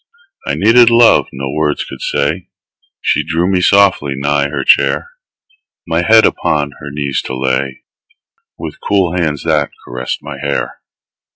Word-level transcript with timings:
I 0.47 0.55
needed 0.55 0.89
love 0.89 1.27
no 1.31 1.51
words 1.51 1.83
could 1.83 2.01
say; 2.01 2.47
She 3.01 3.23
drew 3.23 3.45
me 3.47 3.61
softly 3.61 4.13
nigh 4.17 4.49
her 4.49 4.63
chair, 4.63 5.11
My 5.85 6.01
head 6.01 6.25
upon 6.25 6.71
her 6.71 6.89
knees 6.89 7.21
to 7.25 7.37
lay, 7.37 7.83
With 8.57 8.79
cool 8.81 9.15
hands 9.15 9.43
that 9.43 9.69
caressed 9.85 10.23
my 10.23 10.39
hair. 10.41 10.79